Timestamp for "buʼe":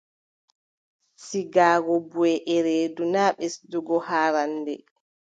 2.09-2.31